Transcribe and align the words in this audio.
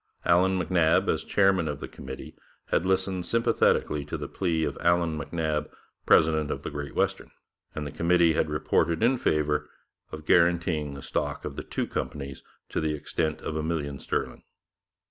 Allan 0.25 0.57
MacNab, 0.57 1.07
as 1.09 1.23
chairman 1.23 1.67
of 1.67 1.79
the 1.79 1.87
committee, 1.87 2.35
had 2.69 2.87
listened 2.87 3.23
sympathetically 3.23 4.03
to 4.05 4.17
the 4.17 4.27
plea 4.27 4.63
of 4.63 4.75
Allan 4.81 5.15
MacNab, 5.15 5.69
president 6.07 6.49
of 6.49 6.63
the 6.63 6.71
Great 6.71 6.95
Western, 6.95 7.29
and 7.75 7.85
the 7.85 7.91
committee 7.91 8.33
had 8.33 8.49
reported 8.49 9.03
in 9.03 9.15
favour 9.17 9.69
of 10.11 10.25
guaranteeing 10.25 10.95
the 10.95 11.03
stock 11.03 11.45
of 11.45 11.55
the 11.55 11.61
two 11.63 11.85
companies 11.85 12.41
to 12.69 12.81
the 12.81 12.95
extent 12.95 13.41
of 13.43 13.55
a 13.55 13.61
million 13.61 13.99
sterling. 13.99 14.41